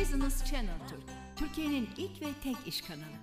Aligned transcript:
Business 0.00 0.44
Channel 0.44 0.88
Türk, 0.88 1.02
Türkiye'nin 1.36 1.88
ilk 1.96 2.22
ve 2.22 2.26
tek 2.42 2.66
iş 2.66 2.82
kanalı. 2.82 3.18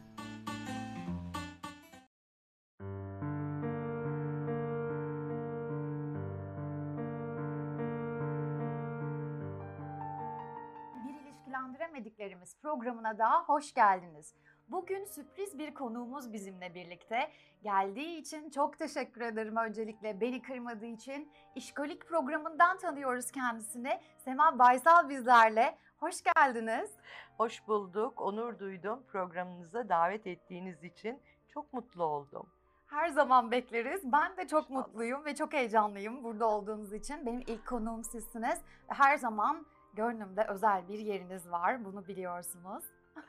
Bir 11.05 11.13
ilişkilendiremediklerimiz 11.13 12.57
programına 12.61 13.17
daha 13.17 13.43
hoş 13.43 13.73
geldiniz. 13.73 14.33
Bugün 14.67 15.05
sürpriz 15.05 15.59
bir 15.59 15.73
konuğumuz 15.73 16.33
bizimle 16.33 16.75
birlikte. 16.75 17.31
Geldiği 17.63 18.17
için 18.17 18.49
çok 18.49 18.79
teşekkür 18.79 19.21
ederim 19.21 19.57
öncelikle 19.57 20.21
beni 20.21 20.41
kırmadığı 20.41 20.85
için. 20.85 21.31
İşkolik 21.55 22.07
programından 22.07 22.77
tanıyoruz 22.77 23.31
kendisini. 23.31 23.99
Sema 24.17 24.59
Baysal 24.59 25.09
bizlerle. 25.09 25.77
Hoş 25.99 26.15
geldiniz. 26.23 26.91
Hoş 27.37 27.67
bulduk, 27.67 28.21
onur 28.21 28.59
duydum. 28.59 29.03
Programınıza 29.07 29.89
davet 29.89 30.27
ettiğiniz 30.27 30.83
için 30.83 31.21
çok 31.47 31.73
mutlu 31.73 32.03
oldum. 32.03 32.47
Her 32.87 33.07
zaman 33.09 33.51
bekleriz. 33.51 34.11
Ben 34.11 34.37
de 34.37 34.47
çok 34.47 34.69
İnşallah. 34.69 34.87
mutluyum 34.87 35.25
ve 35.25 35.35
çok 35.35 35.53
heyecanlıyım 35.53 36.23
burada 36.23 36.47
olduğunuz 36.49 36.93
için. 36.93 37.25
Benim 37.25 37.43
ilk 37.47 37.67
konuğum 37.67 38.03
sizsiniz. 38.03 38.61
Her 38.87 39.17
zaman 39.17 39.65
gönlümde 39.93 40.45
özel 40.49 40.87
bir 40.87 40.99
yeriniz 40.99 41.51
var. 41.51 41.85
Bunu 41.85 42.07
biliyorsunuz. 42.07 42.83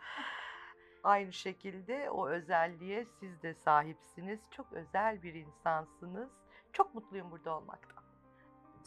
Aynı 1.05 1.33
şekilde 1.33 2.11
o 2.11 2.29
özelliğe 2.29 3.05
siz 3.21 3.43
de 3.43 3.55
sahipsiniz. 3.55 4.41
Çok 4.51 4.73
özel 4.73 5.23
bir 5.23 5.35
insansınız. 5.35 6.31
Çok 6.73 6.95
mutluyum 6.95 7.31
burada 7.31 7.57
olmaktan. 7.57 8.05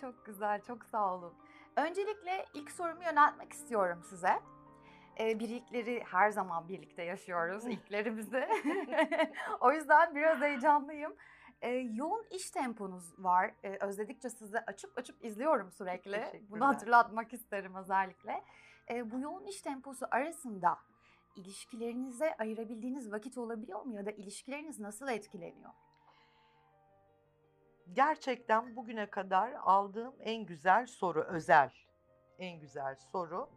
Çok 0.02 0.26
güzel, 0.26 0.62
çok 0.62 0.86
sağ 0.86 1.14
olun. 1.16 1.34
Öncelikle 1.76 2.46
ilk 2.54 2.72
sorumu 2.72 3.04
yöneltmek 3.04 3.54
istiyorum 3.54 4.04
size. 4.10 4.40
Ee, 5.20 5.40
birlikleri 5.40 6.04
her 6.04 6.30
zaman 6.30 6.68
birlikte 6.70 7.04
yaşıyoruz, 7.04 7.66
ilklerimizi. 7.66 8.48
o 9.60 9.72
yüzden 9.72 10.16
biraz 10.16 10.40
heyecanlıyım. 10.42 11.16
Ee, 11.62 11.70
yoğun 11.70 12.26
iş 12.32 12.52
temponuz 12.52 13.24
var. 13.24 13.52
Ee, 13.64 13.78
özledikçe 13.86 14.30
sizi 14.30 14.60
açıp 14.60 14.98
açıp 14.98 15.26
izliyorum 15.26 15.72
sürekli. 15.72 16.12
Bunu 16.50 16.60
hatırlatmak 16.68 17.34
isterim 17.34 17.76
özellikle. 17.76 18.44
Bu 19.06 19.20
yoğun 19.20 19.46
iş 19.46 19.62
temposu 19.62 20.06
arasında 20.12 20.78
ilişkilerinize 21.36 22.36
ayırabildiğiniz 22.40 23.12
vakit 23.12 23.38
olabiliyor 23.38 23.82
mu 23.86 23.96
ya 23.96 24.06
da 24.06 24.12
ilişkileriniz 24.12 24.80
nasıl 24.80 25.08
etkileniyor? 25.08 25.70
Gerçekten 27.94 28.76
bugüne 28.76 29.10
kadar 29.10 29.54
aldığım 29.54 30.16
en 30.20 30.46
güzel 30.46 30.88
soru, 30.88 31.24
özel 31.24 31.72
en 32.40 32.60
güzel 32.60 32.96
soru. 32.96 33.50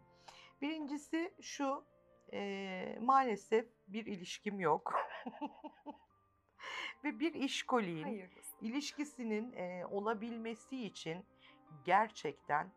Birincisi 0.61 1.33
şu, 1.41 1.85
eee, 2.31 2.99
maalesef 3.01 3.65
bir 3.87 4.05
ilişkim 4.05 4.59
yok. 4.59 4.93
Ve 7.03 7.19
bir 7.19 7.33
işkoliyim. 7.33 8.03
Hayırlısı. 8.03 8.65
İlişkisinin 8.65 9.53
e, 9.53 9.85
olabilmesi 9.85 10.85
için 10.85 11.25
gerçekten 11.85 12.71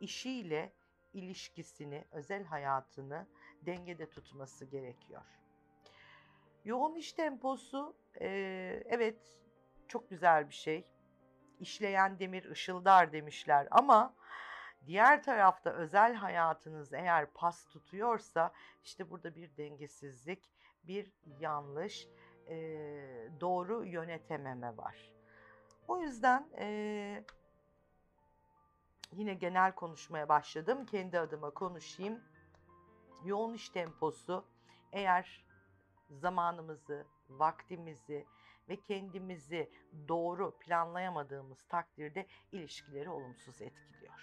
işiyle 0.00 0.72
ilişkisini, 1.12 2.04
özel 2.12 2.44
hayatını 2.44 3.26
dengede 3.66 4.10
tutması 4.10 4.64
gerekiyor. 4.64 5.22
Yoğun 6.64 6.94
iş 6.94 7.12
temposu 7.12 7.96
e, 8.20 8.28
evet 8.86 9.41
çok 9.92 10.10
güzel 10.10 10.48
bir 10.48 10.54
şey. 10.54 10.84
İşleyen 11.58 12.18
demir 12.18 12.50
ışıldar 12.50 13.12
demişler 13.12 13.68
ama 13.70 14.14
diğer 14.86 15.22
tarafta 15.22 15.70
özel 15.70 16.14
hayatınız 16.14 16.92
eğer 16.92 17.26
pas 17.32 17.66
tutuyorsa 17.66 18.52
işte 18.84 19.10
burada 19.10 19.34
bir 19.34 19.56
dengesizlik, 19.56 20.50
bir 20.84 21.12
yanlış, 21.40 22.08
e, 22.48 22.56
doğru 23.40 23.84
yönetememe 23.84 24.76
var. 24.76 25.12
O 25.88 26.00
yüzden 26.00 26.48
e, 26.58 27.24
yine 29.12 29.34
genel 29.34 29.74
konuşmaya 29.74 30.28
başladım. 30.28 30.86
Kendi 30.86 31.18
adıma 31.18 31.50
konuşayım. 31.50 32.20
Yoğun 33.24 33.54
iş 33.54 33.68
temposu 33.68 34.44
eğer 34.92 35.44
zamanımızı, 36.10 37.06
vaktimizi 37.28 38.26
ve 38.68 38.76
kendimizi 38.80 39.70
doğru 40.08 40.58
planlayamadığımız 40.58 41.62
takdirde 41.62 42.26
ilişkileri 42.52 43.10
olumsuz 43.10 43.62
etkiliyor. 43.62 44.14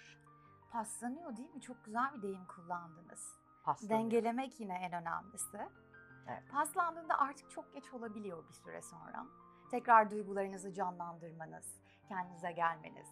Paslanıyor 0.72 1.36
değil 1.36 1.54
mi? 1.54 1.60
Çok 1.60 1.84
güzel 1.84 2.14
bir 2.16 2.22
deyim 2.22 2.46
kullandınız. 2.46 3.34
Paslanıyor. 3.64 4.00
Dengelemek 4.00 4.60
yine 4.60 4.74
en 4.74 4.92
önemlisi. 4.92 5.58
Evet. 6.28 6.42
Paslandığında 6.52 7.18
artık 7.18 7.50
çok 7.50 7.74
geç 7.74 7.92
olabiliyor 7.94 8.48
bir 8.48 8.52
süre 8.54 8.82
sonra. 8.82 9.26
Tekrar 9.70 10.10
duygularınızı 10.10 10.74
canlandırmanız, 10.74 11.80
kendinize 12.08 12.52
gelmeniz 12.52 13.06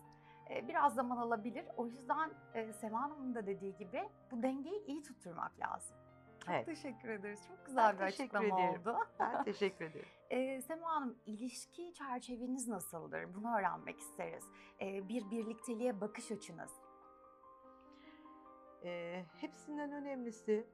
e, 0.50 0.68
biraz 0.68 0.94
zaman 0.94 1.16
alabilir. 1.16 1.64
O 1.76 1.86
yüzden 1.86 2.30
e, 2.54 2.72
Sema 2.72 3.02
Hanım'ın 3.02 3.34
da 3.34 3.46
dediği 3.46 3.76
gibi 3.76 4.08
bu 4.30 4.42
dengeyi 4.42 4.84
iyi 4.86 5.02
tutturmak 5.02 5.60
lazım. 5.60 5.96
Çok 6.40 6.54
Evet. 6.54 6.66
teşekkür 6.66 7.08
ederiz. 7.08 7.46
Çok 7.48 7.66
güzel 7.66 7.92
Ben 7.92 7.98
bir 7.98 8.04
açıklama 8.04 8.46
ederim. 8.46 8.80
oldu. 8.80 8.98
Ben 9.20 9.44
teşekkür 9.44 9.84
ederim. 9.84 10.08
E, 10.30 10.62
Sema 10.62 10.90
Hanım, 10.90 11.18
ilişki 11.26 11.94
çerçeveniz 11.94 12.68
nasıldır? 12.68 13.34
Bunu 13.34 13.56
öğrenmek 13.58 13.98
isteriz. 13.98 14.44
E, 14.80 15.08
bir 15.08 15.30
birlikteliğe 15.30 16.00
bakış 16.00 16.32
açınız. 16.32 16.70
Ee, 18.84 19.24
hepsinden 19.40 19.92
önemlisi 19.92 20.66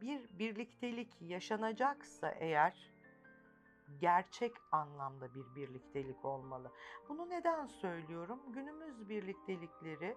bir 0.00 0.38
birliktelik 0.38 1.22
yaşanacaksa 1.22 2.30
eğer 2.30 2.92
gerçek 4.00 4.52
anlamda 4.72 5.34
bir 5.34 5.54
birliktelik 5.54 6.24
olmalı. 6.24 6.72
Bunu 7.08 7.30
neden 7.30 7.66
söylüyorum? 7.66 8.40
Günümüz 8.54 9.08
birliktelikleri 9.08 10.16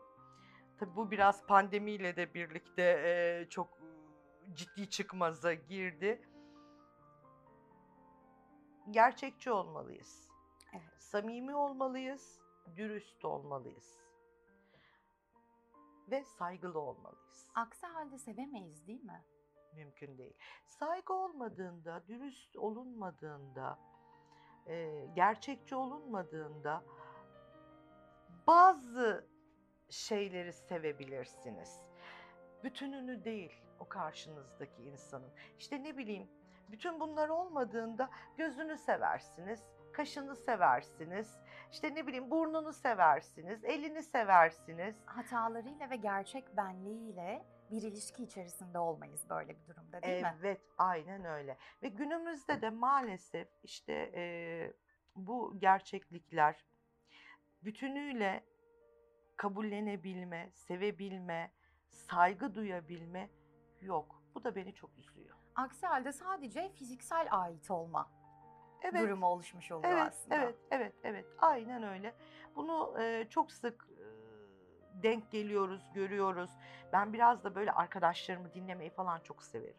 tabi 0.80 0.96
bu 0.96 1.12
biraz 1.12 1.46
pandemiyle 1.46 2.16
de 2.16 2.34
birlikte 2.34 2.82
e, 2.84 3.50
çok 3.50 3.68
e, 3.68 4.56
ciddi 4.56 4.90
çıkmaza 4.90 5.54
girdi. 5.54 6.22
Gerçekçi 8.92 9.52
olmalıyız. 9.52 10.28
Evet. 10.74 11.04
Samimi 11.04 11.56
olmalıyız, 11.56 12.40
dürüst 12.76 13.26
olmalıyız 13.26 14.06
ve 16.12 16.24
saygılı 16.24 16.80
olmalıyız. 16.80 17.52
Aksi 17.56 17.86
halde 17.86 18.18
sevemeyiz 18.18 18.88
değil 18.88 19.04
mi? 19.04 19.24
Mümkün 19.74 20.18
değil. 20.18 20.34
Saygı 20.66 21.14
olmadığında, 21.14 22.08
dürüst 22.08 22.58
olunmadığında, 22.58 23.80
e, 24.68 25.06
gerçekçi 25.16 25.76
olunmadığında 25.76 26.84
bazı 28.48 29.28
şeyleri 29.90 30.54
sevebilirsiniz. 30.54 31.82
Bütününü 32.64 33.24
değil 33.24 33.54
o 33.80 33.88
karşınızdaki 33.88 34.84
insanın. 34.84 35.32
İşte 35.60 35.84
ne 35.84 35.98
bileyim 35.98 36.28
bütün 36.72 37.00
bunlar 37.00 37.30
olmadığında 37.30 38.10
gözünü 38.38 38.78
seversiniz, 38.78 39.64
kaşını 39.94 40.36
seversiniz, 40.36 41.38
işte 41.72 41.96
ne 41.96 42.08
bileyim 42.08 42.32
burnunu 42.32 42.74
seversiniz, 42.74 43.64
elini 43.64 44.04
seversiniz. 44.04 44.96
hatalarıyla 45.06 45.90
ve 45.90 45.96
gerçek 45.96 46.58
benliğiyle 46.58 47.46
bir 47.72 47.82
ilişki 47.82 48.24
içerisinde 48.24 48.80
olmayız 48.80 49.30
böyle 49.30 49.56
bir 49.60 49.68
durumda 49.68 50.02
değil 50.02 50.22
mi? 50.22 50.36
Evet, 50.40 50.62
aynen 50.78 51.26
öyle. 51.26 51.58
Ve 51.84 51.88
günümüzde 51.88 52.62
de 52.62 52.70
maalesef 52.70 53.48
işte 53.64 53.94
e, 54.16 54.74
bu 55.16 55.60
gerçeklikler 55.60 56.66
bütünüyle 57.64 58.44
kabullenebilme, 59.38 60.50
sevebilme, 60.54 61.52
saygı 61.90 62.56
duyabilme 62.56 63.30
yok. 63.82 64.24
Bu 64.36 64.44
da 64.44 64.56
beni 64.56 64.74
çok 64.74 64.98
üzüyor. 64.98 65.45
Aksi 65.56 65.88
halde 65.88 66.12
sadece 66.12 66.70
fiziksel 66.70 67.28
ait 67.32 67.72
olma 67.72 68.12
Evet, 68.82 69.02
durumu 69.02 69.26
oluşmuş 69.26 69.72
oluyor 69.72 69.94
evet, 69.94 70.08
aslında. 70.08 70.36
evet, 70.36 70.56
evet, 70.72 70.94
evet. 71.04 71.26
Aynen 71.40 71.84
öyle. 71.84 72.14
Bunu 72.56 73.02
e, 73.02 73.28
çok 73.30 73.52
sık 73.52 73.88
e, 74.00 75.04
denk 75.04 75.32
geliyoruz, 75.32 75.82
görüyoruz. 75.94 76.52
Ben 76.94 77.14
biraz 77.14 77.44
da 77.44 77.56
böyle 77.56 77.72
arkadaşlarımı 77.72 78.54
dinlemeyi 78.54 78.90
falan 78.90 79.20
çok 79.20 79.44
severim. 79.44 79.78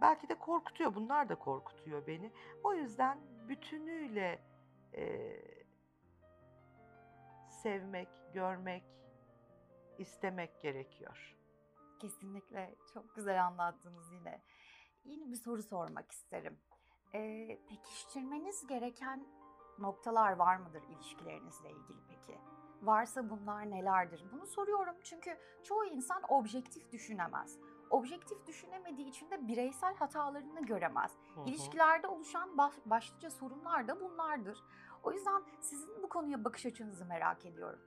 Belki 0.00 0.28
de 0.28 0.34
korkutuyor, 0.34 0.94
bunlar 0.94 1.28
da 1.28 1.34
korkutuyor 1.34 2.06
beni. 2.06 2.32
O 2.64 2.74
yüzden 2.74 3.18
bütünüyle 3.48 4.42
e, 4.94 5.36
sevmek, 7.50 8.08
görmek, 8.34 8.84
istemek 9.98 10.60
gerekiyor. 10.60 11.36
Kesinlikle 12.02 12.74
çok 12.94 13.14
güzel 13.14 13.44
anlattınız 13.46 14.12
yine. 14.12 14.42
Yine 15.04 15.30
bir 15.30 15.36
soru 15.36 15.62
sormak 15.62 16.10
isterim. 16.10 16.58
Ee, 17.14 17.58
pekiştirmeniz 17.68 18.66
gereken 18.66 19.26
noktalar 19.78 20.32
var 20.32 20.56
mıdır 20.56 20.82
ilişkilerinizle 20.82 21.70
ilgili 21.70 21.98
peki? 22.08 22.38
Varsa 22.82 23.30
bunlar 23.30 23.70
nelerdir? 23.70 24.24
Bunu 24.32 24.46
soruyorum 24.46 24.94
çünkü 25.02 25.38
çoğu 25.64 25.84
insan 25.84 26.22
objektif 26.28 26.92
düşünemez. 26.92 27.58
Objektif 27.90 28.46
düşünemediği 28.46 29.08
için 29.08 29.30
de 29.30 29.48
bireysel 29.48 29.94
hatalarını 29.96 30.62
göremez. 30.62 31.12
Hı 31.34 31.40
hı. 31.40 31.44
İlişkilerde 31.48 32.06
oluşan 32.06 32.58
baş- 32.58 32.78
başlıca 32.86 33.30
sorunlar 33.30 33.88
da 33.88 34.00
bunlardır. 34.00 34.58
O 35.02 35.12
yüzden 35.12 35.42
sizin 35.60 36.02
bu 36.02 36.08
konuya 36.08 36.44
bakış 36.44 36.66
açınızı 36.66 37.04
merak 37.04 37.46
ediyorum. 37.46 37.80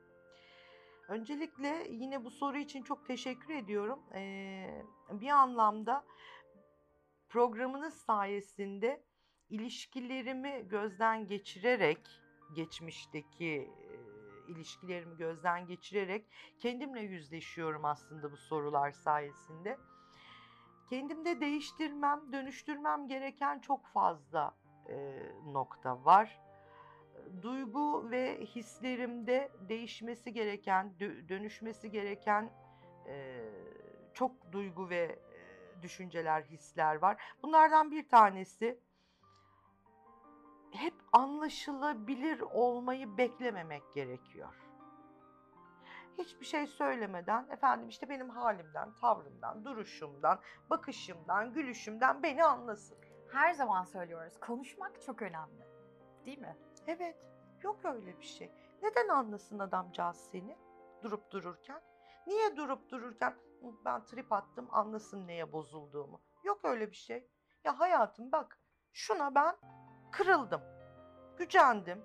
Öncelikle 1.07 1.88
yine 1.90 2.24
bu 2.25 2.31
soru 2.31 2.57
için 2.57 2.84
çok 2.84 3.06
teşekkür 3.06 3.54
ediyorum. 3.54 4.00
Ee, 4.13 4.86
bir 5.12 5.30
anlamda 5.30 6.06
programınız 7.30 7.94
sayesinde 7.94 9.04
ilişkilerimi 9.50 10.68
gözden 10.68 11.28
geçirerek, 11.28 12.00
geçmişteki 12.56 13.72
ilişkilerimi 14.48 15.18
gözden 15.18 15.68
geçirerek 15.68 16.25
kendimle 16.60 17.02
yüzleşiyorum 17.02 17.86
aslında 17.86 18.31
bu 18.31 18.38
sorular 18.38 18.92
sayesinde. 18.92 19.78
Kendimde 20.90 21.42
değiştirmem, 21.42 22.34
dönüştürmem 22.34 23.08
gereken 23.08 23.60
çok 23.60 23.86
fazla 23.88 24.56
e, 24.90 25.22
nokta 25.46 26.06
var 26.06 26.45
duygu 27.42 28.12
ve 28.12 28.45
hislerimde 28.45 29.51
değişmesi 29.60 30.33
gereken, 30.33 30.94
dö- 31.00 31.30
dönüşmesi 31.30 31.92
gereken 31.92 32.50
e, 33.07 33.45
çok 34.13 34.51
duygu 34.51 34.89
ve 34.89 35.04
e, 35.04 35.81
düşünceler, 35.81 36.42
hisler 36.42 36.95
var. 36.95 37.24
Bunlardan 37.44 37.92
bir 37.92 38.10
tanesi 38.10 38.80
hep 40.72 40.94
anlaşılabilir 41.13 42.39
olmayı 42.39 43.18
beklememek 43.18 43.94
gerekiyor. 43.94 44.54
Hiçbir 46.18 46.45
şey 46.45 46.68
söylemeden, 46.68 47.48
efendim 47.50 47.89
işte 47.89 48.10
benim 48.10 48.30
halimden, 48.30 48.94
tavrımdan, 48.94 49.66
duruşumdan, 49.66 50.39
bakışımdan, 50.69 51.54
gülüşümden 51.54 52.24
beni 52.24 52.44
anlasın. 52.44 52.98
Her 53.31 53.54
zaman 53.54 53.83
söylüyoruz, 53.83 54.39
konuşmak 54.39 55.01
çok 55.01 55.22
önemli. 55.22 55.66
Değil 56.25 56.39
mi? 56.39 56.56
Evet, 56.88 57.18
yok 57.64 57.86
öyle 57.86 58.20
bir 58.20 58.26
şey. 58.26 58.52
Neden 58.82 59.08
anlasın 59.08 59.60
adamcağız 59.60 60.18
seni 60.32 60.58
durup 61.02 61.32
dururken? 61.32 61.82
Niye 62.28 62.56
durup 62.58 62.90
dururken 62.90 63.32
"Hı, 63.62 63.68
ben 63.86 64.06
trip 64.06 64.32
attım 64.34 64.68
anlasın 64.72 65.28
neye 65.28 65.52
bozulduğumu? 65.52 66.22
Yok 66.44 66.60
öyle 66.66 66.92
bir 66.92 66.96
şey. 66.96 67.28
Ya 67.64 67.80
hayatım 67.80 68.32
bak 68.32 68.60
şuna 68.94 69.36
ben 69.36 69.56
kırıldım, 70.12 70.62
gücendim. 71.38 72.04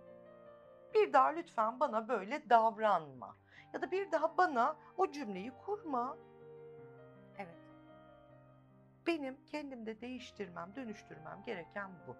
Bir 0.95 1.13
daha 1.13 1.27
lütfen 1.29 1.81
bana 1.81 2.09
böyle 2.09 2.51
davranma. 2.51 3.37
Ya 3.75 3.83
da 3.83 3.91
bir 3.91 4.13
daha 4.13 4.37
bana 4.39 4.77
o 4.97 5.11
cümleyi 5.11 5.51
kurma. 5.51 6.17
Evet. 7.39 7.57
benim 9.07 9.45
kendimde 9.47 10.01
değiştirmem, 10.01 10.75
dönüştürmem 10.75 11.43
gereken 11.47 11.91
bu. 12.07 12.17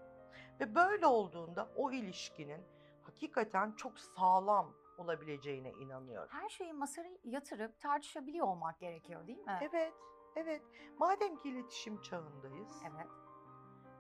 Ve 0.61 0.75
böyle 0.75 1.07
olduğunda 1.07 1.69
o 1.77 1.93
ilişkinin 1.93 2.61
hakikaten 3.03 3.73
çok 3.73 3.99
sağlam 3.99 4.73
olabileceğine 4.99 5.71
inanıyorum. 5.71 6.29
Her 6.33 6.49
şeyi 6.49 6.73
masaya 6.73 7.11
yatırıp 7.25 7.81
tartışabiliyor 7.81 8.47
olmak 8.47 8.81
gerekiyor 8.81 9.27
değil 9.27 9.39
mi? 9.39 9.59
Evet, 9.61 9.95
evet. 10.37 10.63
Madem 10.99 11.37
ki 11.37 11.49
iletişim 11.49 12.03
çağındayız. 12.03 12.83
Evet. 12.83 13.07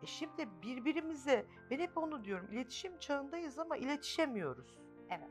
E 0.02 0.06
şimdi 0.06 0.48
birbirimize, 0.62 1.46
ben 1.70 1.78
hep 1.78 1.98
onu 1.98 2.24
diyorum, 2.24 2.52
iletişim 2.52 2.98
çağındayız 2.98 3.58
ama 3.58 3.76
iletişemiyoruz. 3.76 4.78
Evet. 5.10 5.30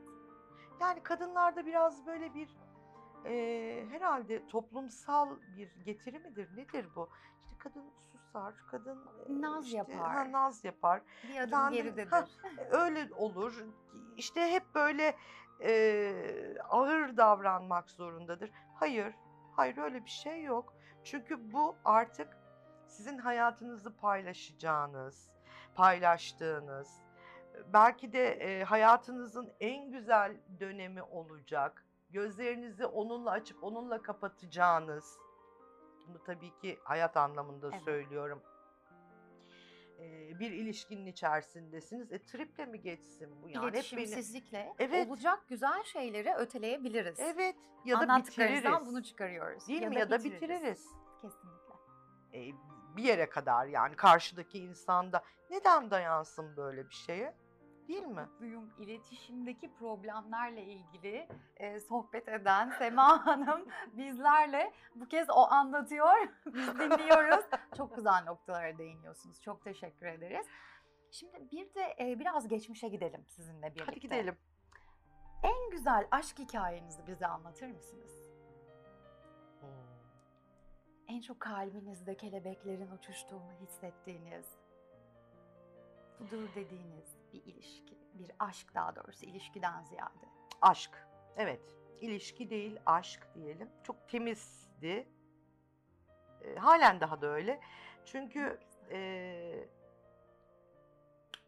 Yani 0.81 1.03
kadınlarda 1.03 1.65
biraz 1.65 2.05
böyle 2.05 2.33
bir 2.33 2.57
e, 3.25 3.85
herhalde 3.89 4.47
toplumsal 4.47 5.29
bir 5.57 5.75
getiri 5.85 6.19
midir, 6.19 6.55
nedir 6.55 6.87
bu? 6.95 7.09
Kadın 7.59 7.91
susar, 8.11 8.53
kadın 8.71 8.97
e, 9.29 9.41
Naz 9.41 9.65
işte, 9.65 9.77
yapar. 9.77 10.11
Ha, 10.15 10.31
naz 10.31 10.63
yapar. 10.63 11.01
Bir 11.23 11.39
adım 11.39 11.71
geridedir. 11.71 12.11
hah, 12.11 12.27
öyle 12.71 13.09
olur. 13.17 13.65
İşte 14.17 14.51
hep 14.51 14.75
böyle 14.75 15.15
e, 15.61 16.57
ağır 16.69 17.17
davranmak 17.17 17.89
zorundadır. 17.89 18.51
Hayır, 18.75 19.15
hayır 19.55 19.77
öyle 19.77 20.05
bir 20.05 20.09
şey 20.09 20.43
yok. 20.43 20.73
Çünkü 21.03 21.53
bu 21.53 21.75
artık 21.85 22.37
sizin 22.87 23.17
hayatınızı 23.17 23.95
paylaşacağınız, 23.95 25.31
paylaştığınız, 25.75 27.01
belki 27.73 28.13
de 28.13 28.31
e, 28.31 28.63
hayatınızın 28.63 29.53
en 29.59 29.91
güzel 29.91 30.37
dönemi 30.59 31.03
olacak. 31.03 31.85
Gözlerinizi 32.09 32.85
onunla 32.85 33.31
açıp 33.31 33.63
onunla 33.63 34.01
kapatacağınız. 34.01 35.17
Bunu 36.09 36.23
tabii 36.23 36.57
ki 36.61 36.79
hayat 36.83 37.17
anlamında 37.17 37.69
Evet. 37.73 37.83
söylüyorum 37.83 38.41
bir 40.39 40.51
ilişkinin 40.51 41.05
içerisindesiniz. 41.05 42.11
E 42.11 42.23
triple 42.25 42.65
mi 42.65 42.81
geçsin 42.81 43.43
bu 43.43 43.49
yani? 43.49 43.65
Hep 43.65 43.73
beni- 43.73 43.77
İletişimsizlikle 43.79 44.73
Evet. 44.79 45.07
olacak 45.07 45.39
güzel 45.49 45.83
şeyleri 45.83 46.33
öteleyebiliriz. 46.33 47.19
Evet 47.19 47.55
ya 47.85 48.07
da 48.07 48.17
bitiririz. 48.17 48.63
bunu 48.85 49.03
çıkarıyoruz. 49.03 49.67
Değil 49.67 49.81
mi? 49.81 49.99
Ya 49.99 50.09
da 50.09 50.23
bitiririz. 50.23 50.87
Kesinlikle. 51.21 51.73
E, 52.33 52.51
bir 52.97 53.03
yere 53.03 53.29
kadar 53.29 53.65
yani 53.65 53.95
karşıdaki 53.95 54.59
insanda 54.59 55.23
neden 55.49 55.91
dayansın 55.91 56.57
böyle 56.57 56.89
bir 56.89 56.95
şeye? 56.95 57.35
Değil 57.89 58.05
mi? 58.05 58.21
Mutluyum. 58.21 58.73
İletişimdeki 58.77 59.73
problemlerle 59.73 60.63
ilgili 60.63 61.27
e, 61.57 61.79
sohbet 61.79 62.27
eden 62.27 62.69
Sema 62.69 63.25
Hanım 63.25 63.65
bizlerle 63.93 64.73
bu 64.95 65.07
kez 65.07 65.29
o 65.29 65.47
anlatıyor. 65.49 66.27
Biz 66.45 66.79
dinliyoruz. 66.79 67.45
Çok 67.77 67.95
güzel 67.95 68.23
noktalara 68.23 68.77
değiniyorsunuz. 68.77 69.41
Çok 69.41 69.63
teşekkür 69.63 70.05
ederiz. 70.05 70.47
Şimdi 71.11 71.51
bir 71.51 71.73
de 71.73 71.95
e, 71.99 72.19
biraz 72.19 72.47
geçmişe 72.47 72.87
gidelim 72.87 73.25
sizinle 73.27 73.67
birlikte. 73.67 73.85
Hadi 73.85 73.99
gidelim. 73.99 74.37
En 75.43 75.71
güzel 75.71 76.07
aşk 76.11 76.39
hikayenizi 76.39 77.07
bize 77.07 77.27
anlatır 77.27 77.67
mısınız? 77.67 78.23
Hmm. 79.59 79.69
En 81.07 81.21
çok 81.21 81.39
kalbinizde 81.39 82.17
kelebeklerin 82.17 82.91
uçuştuğunu 82.91 83.51
hissettiğiniz, 83.61 84.45
budur 86.19 86.49
dediğiniz 86.55 87.18
bir 87.33 87.43
ilişki, 87.43 87.97
bir 88.13 88.31
aşk 88.39 88.75
daha 88.75 88.95
doğrusu 88.95 89.25
ilişkiden 89.25 89.83
ziyade. 89.83 90.25
Aşk. 90.61 91.07
Evet. 91.37 91.75
İlişki 92.01 92.49
değil, 92.49 92.79
aşk 92.85 93.27
diyelim. 93.35 93.69
Çok 93.83 94.09
temizdi. 94.09 95.07
E, 96.41 96.55
halen 96.55 96.99
daha 97.01 97.21
da 97.21 97.27
öyle. 97.27 97.61
Çünkü 98.05 98.59
e, 98.91 99.69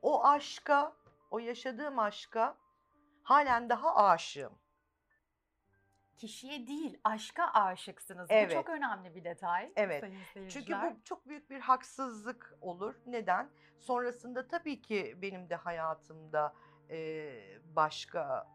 o 0.02 0.26
aşka, 0.26 0.94
o 1.32 1.40
yaşadığım 1.40 2.00
aşka 2.00 2.58
halen 3.24 3.70
daha 3.70 3.96
aşığım. 3.96 4.54
Kişiye 6.22 6.68
değil, 6.68 6.98
aşka 7.04 7.44
aşıksınız. 7.44 8.28
Evet. 8.32 8.50
Bu 8.50 8.54
çok 8.54 8.70
önemli 8.70 9.16
bir 9.16 9.24
detay. 9.24 9.72
Evet. 9.76 10.04
Çünkü 10.50 10.74
bu 10.74 11.04
çok 11.04 11.28
büyük 11.28 11.50
bir 11.50 11.60
haksızlık 11.60 12.58
olur. 12.62 12.96
Neden? 13.06 13.50
Sonrasında 13.80 14.48
tabii 14.48 14.82
ki 14.82 15.18
benim 15.22 15.50
de 15.50 15.56
hayatımda 15.56 16.54
e, 16.90 17.30
başka 17.76 18.48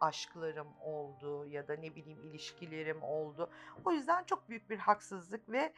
aşklarım 0.00 0.68
oldu 0.80 1.46
ya 1.46 1.68
da 1.68 1.76
ne 1.76 1.94
bileyim 1.94 2.22
ilişkilerim 2.22 3.02
oldu. 3.02 3.50
O 3.84 3.92
yüzden 3.92 4.24
çok 4.24 4.48
büyük 4.48 4.70
bir 4.70 4.78
haksızlık 4.78 5.48
ve 5.48 5.72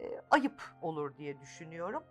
e, 0.00 0.20
ayıp 0.30 0.62
olur 0.82 1.16
diye 1.16 1.40
düşünüyorum. 1.40 2.04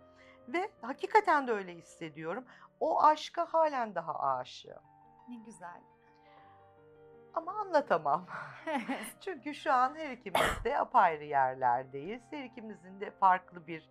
Ve 0.48 0.70
hakikaten 0.82 1.46
de 1.46 1.52
öyle 1.52 1.74
hissediyorum. 1.74 2.44
O 2.80 3.02
aşka 3.02 3.46
halen 3.54 3.94
daha 3.94 4.20
aşığım. 4.38 4.82
ne 5.28 5.36
güzel. 5.36 5.80
Ama 7.34 7.52
anlatamam. 7.52 8.26
Çünkü 9.20 9.54
şu 9.54 9.72
an 9.72 9.94
her 9.94 10.10
ikimiz 10.10 10.64
de 10.64 10.78
apayrı 10.78 11.24
yerlerdeyiz. 11.24 12.22
Her 12.30 12.44
ikimizin 12.44 13.00
de 13.00 13.10
farklı 13.10 13.66
bir 13.66 13.90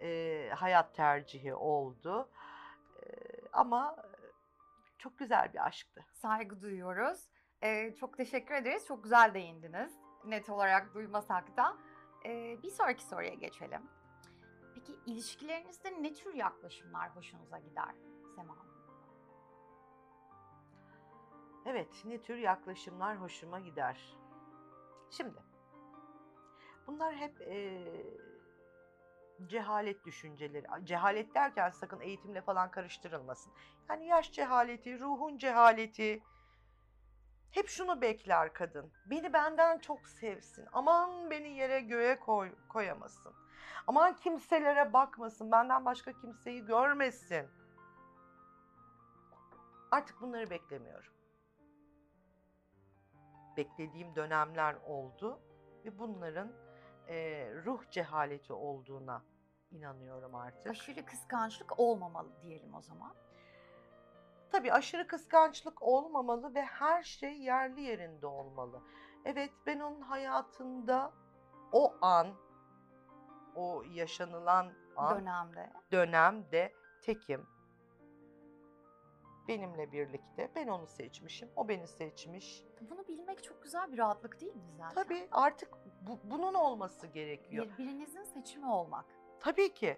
e, 0.00 0.50
hayat 0.50 0.94
tercihi 0.94 1.54
oldu. 1.54 2.28
E, 3.02 3.06
ama 3.52 3.96
çok 4.98 5.18
güzel 5.18 5.52
bir 5.52 5.66
aşktı. 5.66 6.04
Saygı 6.12 6.60
duyuyoruz. 6.60 7.28
Ee, 7.62 7.94
çok 8.00 8.16
teşekkür 8.16 8.54
ederiz. 8.54 8.86
Çok 8.86 9.04
güzel 9.04 9.34
değindiniz. 9.34 9.92
Net 10.24 10.50
olarak 10.50 10.94
duymasak 10.94 11.56
da. 11.56 11.76
Ee, 12.26 12.62
bir 12.62 12.70
sonraki 12.70 13.04
soruya 13.04 13.34
geçelim. 13.34 13.82
Peki 14.74 14.92
ilişkilerinizde 15.06 16.02
ne 16.02 16.14
tür 16.14 16.34
yaklaşımlar 16.34 17.16
hoşunuza 17.16 17.58
gider 17.58 17.94
Sema 18.36 18.58
Hanım? 18.58 18.67
Evet, 21.70 22.02
ne 22.04 22.22
tür 22.22 22.36
yaklaşımlar 22.36 23.20
hoşuma 23.20 23.60
gider. 23.60 24.16
Şimdi, 25.10 25.38
bunlar 26.86 27.14
hep 27.14 27.40
e, 27.40 27.84
cehalet 29.46 30.04
düşünceleri. 30.04 30.66
Cehalet 30.84 31.34
derken 31.34 31.70
sakın 31.70 32.00
eğitimle 32.00 32.40
falan 32.40 32.70
karıştırılmasın. 32.70 33.52
Yani 33.90 34.06
yaş 34.06 34.32
cehaleti, 34.32 35.00
ruhun 35.00 35.38
cehaleti. 35.38 36.22
Hep 37.50 37.68
şunu 37.68 38.00
bekler 38.00 38.52
kadın. 38.52 38.92
Beni 39.06 39.32
benden 39.32 39.78
çok 39.78 40.08
sevsin. 40.08 40.66
Aman 40.72 41.30
beni 41.30 41.48
yere 41.48 41.80
göğe 41.80 42.20
koy, 42.20 42.52
koyamasın. 42.68 43.32
Aman 43.86 44.16
kimselere 44.16 44.92
bakmasın. 44.92 45.52
Benden 45.52 45.84
başka 45.84 46.12
kimseyi 46.12 46.64
görmesin. 46.64 47.48
Artık 49.90 50.20
bunları 50.20 50.50
beklemiyorum. 50.50 51.17
Beklediğim 53.58 54.16
dönemler 54.16 54.76
oldu 54.86 55.40
ve 55.84 55.98
bunların 55.98 56.52
eee, 57.08 57.54
ruh 57.64 57.90
cehaleti 57.90 58.52
olduğuna 58.52 59.22
inanıyorum 59.70 60.34
artık. 60.34 60.70
Aşırı 60.70 61.04
kıskançlık 61.04 61.80
olmamalı 61.80 62.28
diyelim 62.42 62.74
o 62.74 62.82
zaman. 62.82 63.14
Tabii 64.50 64.72
aşırı 64.72 65.06
kıskançlık 65.06 65.82
olmamalı 65.82 66.54
ve 66.54 66.62
her 66.62 67.02
şey 67.02 67.32
yerli 67.38 67.80
yerinde 67.80 68.26
olmalı. 68.26 68.82
Evet 69.24 69.50
ben 69.66 69.80
onun 69.80 70.00
hayatında 70.00 71.12
o 71.72 71.94
an, 72.00 72.28
o 73.54 73.82
yaşanılan 73.92 74.72
an, 74.96 75.18
Dönemde. 75.20 75.72
dönemde 75.92 76.72
tekim. 77.02 77.46
Benimle 79.48 79.92
birlikte. 79.92 80.50
Ben 80.56 80.68
onu 80.68 80.86
seçmişim, 80.86 81.48
o 81.56 81.68
beni 81.68 81.86
seçmiş. 81.88 82.64
Bunu 82.90 83.08
bilmek 83.08 83.44
çok 83.44 83.62
güzel 83.62 83.92
bir 83.92 83.98
rahatlık 83.98 84.40
değil 84.40 84.54
mi 84.54 84.62
zaten? 84.78 84.94
Tabii 85.04 85.28
artık 85.30 85.68
bu- 86.02 86.20
bunun 86.24 86.54
olması 86.54 87.06
gerekiyor. 87.06 87.66
Birbirinizin 87.66 88.22
seçimi 88.24 88.66
olmak. 88.70 89.04
Tabii 89.40 89.74
ki. 89.74 89.96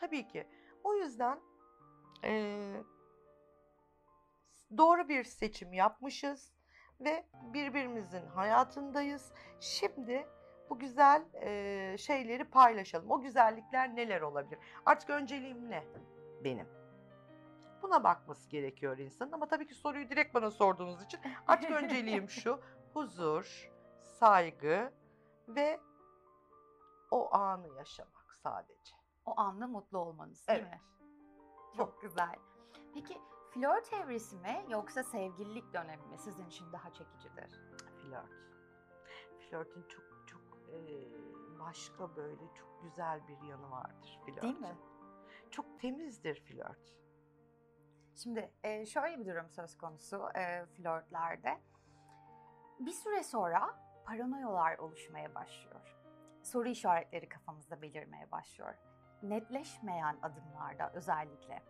Tabii 0.00 0.28
ki. 0.28 0.46
O 0.84 0.94
yüzden 0.94 1.40
eee, 2.24 2.82
doğru 4.76 5.08
bir 5.08 5.24
seçim 5.24 5.72
yapmışız 5.72 6.52
ve 7.00 7.24
birbirimizin 7.54 8.26
hayatındayız. 8.26 9.32
Şimdi 9.60 10.26
bu 10.70 10.78
güzel 10.78 11.22
eee, 11.34 11.96
şeyleri 11.98 12.44
paylaşalım. 12.44 13.10
O 13.10 13.20
güzellikler 13.20 13.96
neler 13.96 14.20
olabilir? 14.20 14.58
Artık 14.86 15.10
önceliğim 15.10 15.70
ne 15.70 15.84
benim? 16.44 16.79
Buna 17.82 18.04
bakması 18.04 18.50
gerekiyor 18.50 18.98
insanın 18.98 19.32
ama 19.32 19.48
tabii 19.48 19.66
ki 19.66 19.74
soruyu 19.74 20.08
direkt 20.08 20.34
bana 20.34 20.50
sorduğunuz 20.50 21.02
için 21.02 21.20
artık 21.46 21.70
önceliğim 21.70 22.28
şu. 22.30 22.60
Huzur, 22.94 23.70
saygı 24.02 24.92
ve 25.48 25.80
o 27.10 27.34
anı 27.34 27.68
yaşamak 27.68 28.34
sadece. 28.34 28.94
O 29.24 29.40
anda 29.40 29.66
mutlu 29.66 29.98
olmanız 29.98 30.48
değil 30.48 30.60
Evet. 30.60 30.72
mi? 30.72 30.80
Çok 31.76 32.02
güzel. 32.02 32.36
Peki 32.94 33.18
flört 33.54 33.92
evresi 33.92 34.36
mi 34.36 34.64
yoksa 34.68 35.02
sevgililik 35.02 35.74
dönemi 35.74 36.06
mi 36.06 36.18
sizin 36.18 36.46
için 36.46 36.72
daha 36.72 36.92
çekicidir? 36.92 37.60
Flört. 38.02 38.30
Flörtün 39.50 39.82
çok 39.82 40.04
çok 40.26 40.40
başka 41.58 42.16
böyle 42.16 42.54
çok 42.54 42.82
güzel 42.82 43.28
bir 43.28 43.48
yanı 43.48 43.70
vardır 43.70 44.20
flörtün. 44.26 44.42
Değil 44.42 44.58
mi? 44.60 44.76
Çok 45.50 45.80
temizdir 45.80 46.40
flört. 46.40 46.94
Şimdi 48.22 48.52
e, 48.62 48.86
şöyle 48.86 49.20
bir 49.20 49.26
durum 49.26 49.50
söz 49.50 49.78
konusu 49.78 50.28
e, 50.34 50.66
flörtlerde. 50.66 51.60
Bir 52.80 52.92
süre 52.92 53.22
sonra 53.22 53.78
paranoyalar 54.04 54.78
oluşmaya 54.78 55.34
başlıyor. 55.34 55.96
Soru 56.42 56.68
işaretleri 56.68 57.28
kafamızda 57.28 57.82
belirmeye 57.82 58.30
başlıyor. 58.30 58.74
Netleşmeyen 59.22 60.16
adımlarda 60.22 60.92
özellikle. 60.94 61.62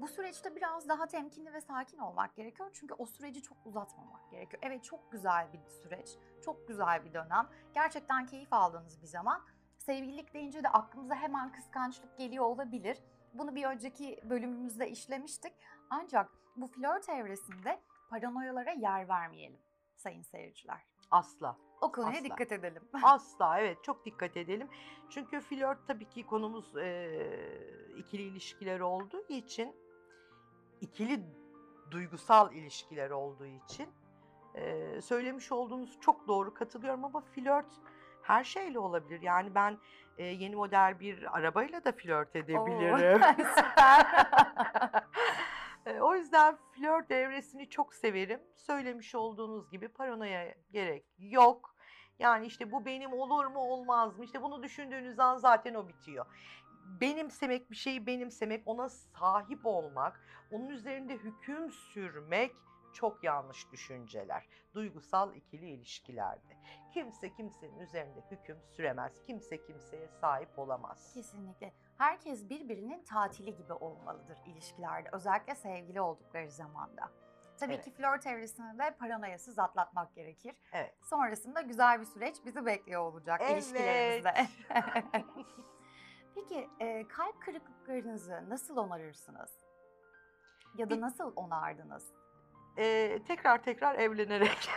Bu 0.00 0.08
süreçte 0.08 0.56
biraz 0.56 0.88
daha 0.88 1.06
temkinli 1.06 1.52
ve 1.52 1.60
sakin 1.60 1.98
olmak 1.98 2.36
gerekiyor. 2.36 2.70
Çünkü 2.74 2.94
o 2.94 3.06
süreci 3.06 3.42
çok 3.42 3.58
uzatmamak 3.64 4.30
gerekiyor. 4.30 4.62
Evet 4.66 4.84
çok 4.84 5.12
güzel 5.12 5.52
bir 5.52 5.68
süreç, 5.68 6.18
çok 6.44 6.68
güzel 6.68 7.04
bir 7.04 7.14
dönem. 7.14 7.48
Gerçekten 7.74 8.26
keyif 8.26 8.52
aldığınız 8.52 9.02
bir 9.02 9.06
zaman. 9.06 9.44
Sevgililik 9.78 10.34
deyince 10.34 10.64
de 10.64 10.68
aklımıza 10.68 11.14
hemen 11.14 11.52
kıskançlık 11.52 12.18
geliyor 12.18 12.44
olabilir. 12.44 12.98
Bunu 13.34 13.54
bir 13.54 13.64
önceki 13.64 14.20
bölümümüzde 14.24 14.90
işlemiştik. 14.90 15.52
Ancak 15.90 16.30
bu 16.56 16.66
flört 16.66 17.08
evresinde 17.08 17.80
paranoyalara 18.10 18.70
yer 18.70 19.08
vermeyelim 19.08 19.60
sayın 19.96 20.22
seyirciler. 20.22 20.80
Asla. 21.10 21.56
O 21.80 21.92
konuya 21.92 22.12
Asla. 22.12 22.24
dikkat 22.24 22.52
edelim. 22.52 22.82
Asla 23.02 23.60
evet 23.60 23.84
çok 23.84 24.04
dikkat 24.04 24.36
edelim. 24.36 24.68
Çünkü 25.10 25.40
flört 25.40 25.86
tabii 25.86 26.08
ki 26.08 26.26
konumuz 26.26 26.76
eee, 26.76 27.94
ikili 27.96 28.22
ilişkiler 28.22 28.80
olduğu 28.80 29.22
için 29.28 29.76
ikili 30.80 31.20
duygusal 31.90 32.52
ilişkiler 32.52 33.10
olduğu 33.10 33.46
için 33.46 33.88
eee, 34.54 35.00
söylemiş 35.02 35.52
olduğunuz 35.52 36.00
çok 36.00 36.28
doğru 36.28 36.54
katılıyorum 36.54 37.04
ama 37.04 37.20
flört 37.20 37.72
her 38.22 38.44
şeyle 38.44 38.78
olabilir. 38.78 39.22
Yani 39.22 39.54
ben 39.54 39.78
eee, 40.18 40.26
yeni 40.26 40.56
model 40.56 41.00
bir 41.00 41.36
arabayla 41.38 41.84
da 41.84 41.92
flört 41.92 42.36
edebilirim. 42.36 43.22
Oo, 43.22 43.44
Süper. 43.56 44.06
E, 45.94 46.00
o 46.00 46.14
yüzden 46.14 46.56
flört 46.72 47.10
evresini 47.10 47.68
çok 47.68 47.94
severim. 47.94 48.40
Söylemiş 48.56 49.14
olduğunuz 49.14 49.70
gibi 49.70 49.88
paranoya 49.88 50.54
gerek 50.72 51.04
yok. 51.18 51.74
Yani 52.18 52.46
işte 52.46 52.72
bu 52.72 52.84
benim 52.84 53.12
olur 53.12 53.46
mu 53.46 53.58
olmaz 53.58 54.18
mı? 54.18 54.24
İşte 54.24 54.42
bunu 54.42 54.62
düşündüğünüz 54.62 55.18
an 55.18 55.36
zaten 55.36 55.74
o 55.74 55.88
bitiyor. 55.88 56.26
Benimsemek 57.00 57.70
bir 57.70 57.76
şeyi 57.76 58.06
benimsemek, 58.06 58.62
ona 58.66 58.88
sahip 58.88 59.66
olmak, 59.66 60.20
onun 60.50 60.68
üzerinde 60.68 61.14
hüküm 61.14 61.70
sürmek 61.70 62.52
çok 62.92 63.24
yanlış 63.24 63.72
düşünceler. 63.72 64.46
Duygusal 64.74 65.34
ikili 65.34 65.70
ilişkilerde. 65.70 66.56
Kimse 66.94 67.34
kimsenin 67.34 67.78
üzerinde 67.78 68.24
hüküm 68.30 68.58
süremez. 68.76 69.22
Kimse 69.26 69.64
kimseye 69.64 70.08
sahip 70.08 70.58
olamaz. 70.58 71.14
Kesinlikle. 71.14 71.72
Herkes 71.98 72.48
birbirinin 72.50 73.04
tatili 73.04 73.56
gibi 73.56 73.72
olmalıdır 73.72 74.38
ilişkilerde. 74.46 75.08
Özellikle 75.12 75.54
sevgili 75.54 76.00
oldukları 76.00 76.50
zamanda. 76.50 77.10
Tabii 77.60 77.72
Evet. 77.74 77.84
ki 77.84 77.90
flört 77.90 78.26
evresini 78.26 78.78
de 78.78 78.90
paranoyasız 78.98 79.58
atlatmak 79.58 80.14
gerekir. 80.14 80.56
Evet. 80.72 80.94
Sonrasında 81.02 81.60
güzel 81.60 82.00
bir 82.00 82.04
süreç 82.06 82.36
bizi 82.44 82.66
bekliyor 82.66 83.02
olacak 83.02 83.50
ilişkilerimizde. 83.50 84.34
Peki 86.34 86.68
e, 86.80 87.08
kalp 87.08 87.42
kırıklıklarınızı 87.42 88.44
nasıl 88.48 88.76
onarırsınız? 88.76 89.50
Ya 90.76 90.90
da 90.90 91.00
nasıl 91.00 91.32
onardınız? 91.36 92.12
Ee, 92.78 93.18
tekrar 93.26 93.62
tekrar 93.62 93.94
evlenerek. 93.94 94.70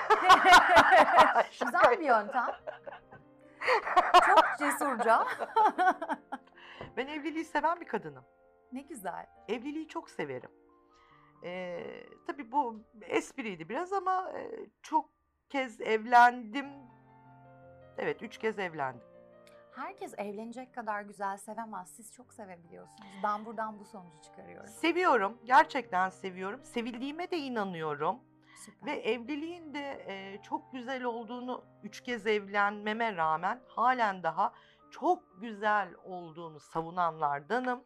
Güzel 1.51 1.99
bir 1.99 2.05
yöntem. 2.05 2.47
Çok 4.25 4.45
cesurca. 4.59 5.25
Ben 6.97 7.07
evliliği 7.07 7.45
seven 7.45 7.81
bir 7.81 7.87
kadınım. 7.87 8.23
ne 8.71 8.81
güzel. 8.81 9.25
Evliliği 9.47 9.87
çok 9.87 10.09
severim. 10.09 10.51
Ee, 11.43 12.03
tabii 12.27 12.51
bu 12.51 12.83
espriydi 13.01 13.69
biraz 13.69 13.93
ama 13.93 14.31
e, 14.31 14.51
çok 14.81 15.09
kez 15.49 15.81
evlendim. 15.81 16.65
Evet, 17.97 18.21
üç 18.23 18.37
kez 18.37 18.59
evlendim. 18.59 19.01
Herkes 19.75 20.13
evlenecek 20.17 20.73
kadar 20.73 21.01
güzel 21.01 21.37
sevemez. 21.37 21.89
Siz 21.95 22.13
çok 22.13 22.33
sevebiliyorsunuz. 22.33 23.09
Ben 23.23 23.45
buradan 23.45 23.79
bu 23.79 23.85
sonucu 23.85 24.21
çıkarıyorum. 24.21 24.69
Seviyorum, 24.69 25.37
gerçekten 25.45 26.09
seviyorum. 26.09 26.63
Sevildiğime 26.63 27.31
de 27.31 27.37
inanıyorum. 27.37 28.19
Süper. 28.65 28.85
Ve 28.85 28.91
evliliğin 28.99 29.73
de 29.73 30.03
e, 30.07 30.41
çok 30.41 30.73
güzel 30.73 31.03
olduğunu 31.03 31.63
üç 31.83 32.01
kez 32.01 32.27
evlenmeme 32.27 33.15
rağmen 33.15 33.59
halen 33.67 34.23
daha 34.23 34.53
çok 34.91 35.41
güzel 35.41 35.93
olduğunu 36.03 36.59
savunanlardanım. 36.59 37.83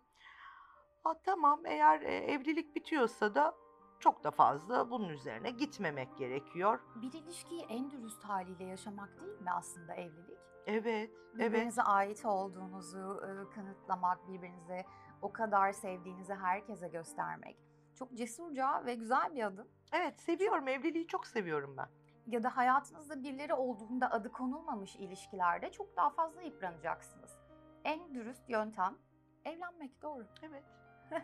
Ha, 1.04 1.14
tamam 1.26 1.66
eğer 1.66 2.02
e, 2.02 2.16
evlilik 2.16 2.76
bitiyorsa 2.76 3.36
da 3.36 3.56
çok 4.00 4.24
da 4.24 4.32
fazla 4.32 4.92
bunun 4.92 5.10
üzerine 5.10 5.52
gitmemek 5.52 6.18
gerekiyor. 6.18 6.80
Bir 6.96 7.14
ilişkiyi 7.14 7.62
en 7.62 7.92
dürüst 7.92 8.24
haliyle 8.24 8.64
yaşamak 8.64 9.22
değil 9.22 9.42
mi 9.42 9.52
aslında 9.52 9.94
evlilik? 9.94 10.40
Evet, 10.66 11.12
evet. 11.36 11.36
Birbirinize 11.36 11.82
ait 11.82 12.26
olduğunuzu 12.26 13.22
e, 13.24 13.56
kanıtlamak, 13.56 14.28
birbirinize 14.28 14.86
o 15.22 15.34
kadar 15.34 15.72
sevdiğinizi 15.72 16.34
herkese 16.34 16.88
göstermek. 16.88 17.58
Çok 17.96 18.14
cesurca 18.14 18.86
ve 18.86 18.96
güzel 18.96 19.36
bir 19.36 19.44
adım. 19.44 19.68
Evet 19.94 20.20
seviyorum, 20.20 20.68
evliliği 20.68 21.08
çok 21.08 21.28
seviyorum 21.28 21.78
ben. 21.78 22.01
Ya 22.32 22.44
da 22.44 22.58
hayatınızda 22.58 23.24
birileri 23.24 23.54
olduğunda 23.54 24.12
adı 24.12 24.32
konulmamış 24.32 24.96
ilişkilerde 24.96 25.72
çok 25.72 25.98
daha 25.98 26.10
fazla 26.10 26.42
yıpranacaksınız. 26.42 27.38
En 27.84 28.14
dürüst 28.14 28.50
yöntem 28.50 28.98
evlenmek 29.46 30.02
doğru. 30.02 30.28
Evet. 30.44 30.64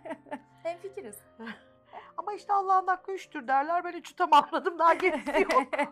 Hem 0.64 0.78
fikiriz. 0.78 1.22
Ama 2.18 2.34
işte 2.34 2.54
Allah'ın 2.54 2.88
hakkı 2.88 3.12
üçtür 3.12 3.48
derler. 3.48 3.84
Ben 3.84 3.94
üçü 3.94 4.16
tamamladım. 4.16 4.80
Daha 4.80 4.94
gerisi 4.94 5.42
yok. 5.42 5.64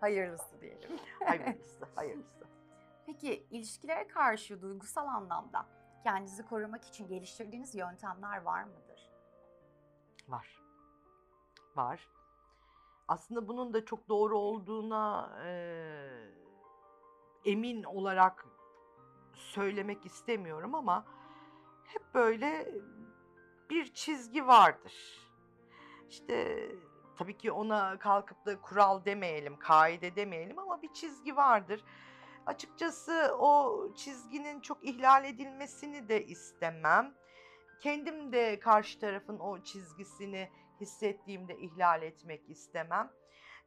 Hayırlısı 0.00 0.60
diyelim. 0.60 0.90
hayırlısı, 1.24 1.84
hayırlısı. 1.94 2.46
Peki 3.06 3.46
ilişkilere 3.50 4.08
karşı 4.08 4.62
duygusal 4.62 5.06
anlamda 5.06 5.66
kendinizi 6.02 6.46
korumak 6.46 6.84
için 6.84 7.08
geliştirdiğiniz 7.08 7.74
yöntemler 7.74 8.42
var 8.42 8.62
mıdır? 8.62 9.10
Var. 10.28 10.62
Var. 11.76 12.15
Aslında 13.08 13.48
bunun 13.48 13.74
da 13.74 13.84
çok 13.84 14.08
doğru 14.08 14.38
olduğuna 14.38 15.36
eee, 15.44 16.34
emin 17.44 17.82
olarak 17.82 18.46
söylemek 19.34 20.06
istemiyorum 20.06 20.74
ama 20.74 21.06
hep 21.84 22.14
böyle 22.14 22.68
bir 23.70 23.94
çizgi 23.94 24.46
vardır. 24.46 24.94
İşte 26.08 26.68
tabii 27.16 27.36
ki 27.38 27.52
ona 27.52 27.98
kalkıp 27.98 28.46
da 28.46 28.60
kural 28.60 29.04
demeyelim, 29.04 29.58
kaide 29.58 30.16
demeyelim 30.16 30.58
ama 30.58 30.82
bir 30.82 30.92
çizgi 30.92 31.36
vardır. 31.36 31.84
Açıkçası 32.46 33.36
o 33.38 33.82
çizginin 33.94 34.60
çok 34.60 34.84
ihlal 34.84 35.24
edilmesini 35.24 36.08
de 36.08 36.26
istemem. 36.26 37.14
Kendim 37.80 38.32
de 38.32 38.58
karşı 38.58 39.00
tarafın 39.00 39.38
o 39.38 39.62
çizgisini 39.62 40.50
hissettiğimde 40.80 41.58
ihlal 41.58 42.02
etmek 42.02 42.50
istemem. 42.50 43.12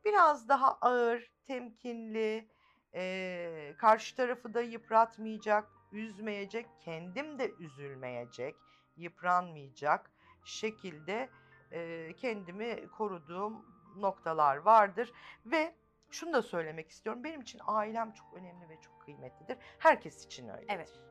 Biraz 0.05 0.49
daha 0.49 0.77
ağır, 0.81 1.31
temkinli, 1.47 2.49
eee, 2.93 3.75
karşı 3.77 4.15
tarafı 4.15 4.53
da 4.53 4.61
yıpratmayacak, 4.61 5.71
üzmeyecek, 5.91 6.65
kendim 6.79 7.39
de 7.39 7.55
üzülmeyecek, 7.55 8.55
yıpranmayacak 8.97 10.11
şekilde 10.43 11.29
eee, 11.71 12.15
kendimi 12.17 12.89
koruduğum 12.91 13.65
noktalar 13.95 14.57
vardır 14.57 15.13
ve 15.45 15.75
şunu 16.11 16.33
da 16.33 16.41
söylemek 16.41 16.89
istiyorum. 16.89 17.23
Benim 17.23 17.41
için 17.41 17.59
ailem 17.67 18.11
çok 18.11 18.33
önemli 18.33 18.69
ve 18.69 18.79
çok 18.81 18.99
kıymetlidir. 18.99 19.57
Herkes 19.79 20.25
için 20.25 20.47
öyledir. 20.49 20.73
Evet. 20.75 21.08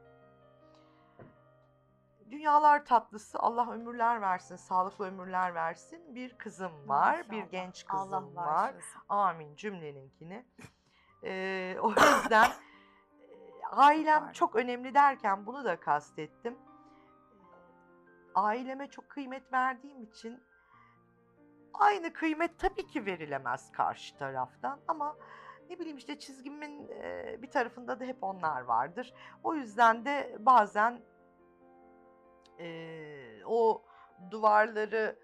Dünyalar 2.30 2.84
tatlısı 2.84 3.38
Allah 3.38 3.72
ömürler 3.72 4.20
versin, 4.20 4.56
sağlıklı 4.56 5.06
ömürler 5.06 5.54
versin. 5.54 6.14
Bir 6.14 6.38
kızım 6.38 6.88
var, 6.88 7.16
bir 7.30 7.36
Maşallah. 7.36 7.50
genç 7.50 7.86
kızım 7.86 8.14
Allah 8.14 8.34
var. 8.36 8.46
bağışlasın. 8.74 9.02
Amin 9.08 9.56
cümleninkini. 9.56 10.44
Ee, 11.24 11.76
o 11.82 11.88
yüzden 12.22 12.50
e, 12.50 13.66
ailem 13.70 14.18
Pardon. 14.18 14.32
çok 14.32 14.56
önemli 14.56 14.94
derken 14.94 15.46
bunu 15.46 15.64
da 15.64 15.80
kastettim. 15.80 16.58
Aileme 18.34 18.90
çok 18.90 19.08
kıymet 19.08 19.52
verdiğim 19.52 20.02
için 20.02 20.42
aynı 21.74 22.12
kıymet 22.12 22.58
tabii 22.58 22.86
ki 22.86 23.06
verilemez 23.06 23.72
karşı 23.72 24.16
taraftan 24.16 24.80
ama 24.88 25.16
ne 25.70 25.78
bileyim 25.78 25.96
işte 25.96 26.18
çizgimin 26.18 26.88
e, 26.88 27.36
bir 27.42 27.50
tarafında 27.50 28.00
da 28.00 28.04
hep 28.04 28.16
onlar 28.24 28.60
vardır. 28.60 29.14
O 29.44 29.54
yüzden 29.54 30.04
de 30.04 30.36
bazen 30.38 31.00
e, 32.58 33.44
o 33.44 33.84
duvarları 34.30 35.18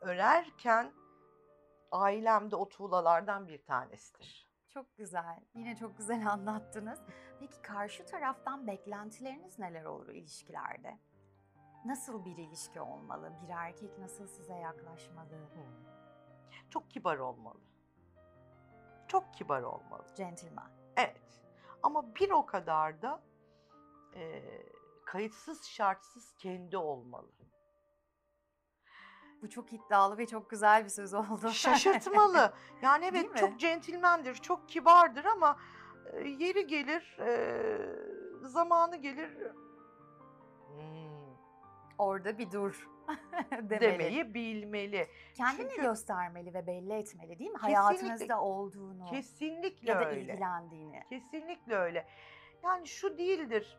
örerken 0.00 0.92
ailem 1.92 2.50
de 2.50 2.56
o 2.56 2.68
tuğlalardan 2.68 3.48
bir 3.48 3.62
tanesidir. 3.62 4.48
Çok 4.68 4.96
güzel. 4.96 5.40
Yine 5.54 5.76
çok 5.76 5.98
güzel 5.98 6.26
anlattınız. 6.30 7.00
Peki 7.40 7.62
karşı 7.62 8.06
taraftan 8.06 8.66
beklentileriniz 8.66 9.58
neler 9.58 9.84
olur 9.84 10.08
ilişkilerde? 10.08 10.98
Nasıl 11.84 12.24
bir 12.24 12.36
ilişki 12.36 12.80
olmalı? 12.80 13.32
Bir 13.42 13.48
erkek 13.48 13.98
nasıl 13.98 14.26
size 14.26 14.54
yaklaşmalı? 14.54 15.30
Hmm. 15.30 15.94
Çok 16.70 16.90
kibar 16.90 17.18
olmalı. 17.18 17.60
Çok 19.08 19.34
kibar 19.34 19.62
olmalı. 19.62 20.04
Gentleman. 20.16 20.70
Evet. 20.96 21.44
Ama 21.82 22.14
bir 22.14 22.30
o 22.30 22.46
kadar 22.46 23.02
da 23.02 23.20
e, 24.14 24.42
kayıtsız 25.04 25.64
şartsız 25.64 26.34
kendi 26.38 26.76
olmalı. 26.76 27.28
Bu 29.42 29.50
çok 29.50 29.72
iddialı 29.72 30.18
ve 30.18 30.26
çok 30.26 30.50
güzel 30.50 30.84
bir 30.84 30.88
söz 30.88 31.14
oldu. 31.14 31.50
Şaşırtmalı. 31.52 32.54
Yani 32.82 33.04
evet 33.04 33.36
çok 33.36 33.60
centilmendir, 33.60 34.34
çok 34.34 34.68
kibardır 34.68 35.24
ama 35.24 35.58
e, 36.12 36.28
yeri 36.28 36.66
gelir, 36.66 37.16
e, 37.20 38.48
zamanı 38.48 38.96
gelir 38.96 39.38
hmm, 40.68 41.36
Orada 41.98 42.38
bir 42.38 42.50
dur 42.50 42.88
demeli. 43.50 43.80
demeyi 43.80 44.34
bilmeli. 44.34 45.08
Kendini 45.34 45.68
Çünkü- 45.70 45.82
göstermeli 45.82 46.54
ve 46.54 46.66
belli 46.66 46.92
etmeli 46.92 47.38
değil 47.38 47.50
mi? 47.50 47.58
Hayatınızda 47.58 48.40
olduğunu 48.40 49.04
Kesinlikle 49.06 49.90
ya 49.92 50.00
da 50.00 50.08
öyle. 50.10 50.20
ilgilendiğini. 50.20 51.02
Kesinlikle 51.08 51.74
öyle. 51.76 52.06
Yani 52.62 52.86
şu 52.86 53.18
değildir 53.18 53.78